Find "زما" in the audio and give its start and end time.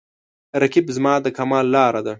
0.97-1.13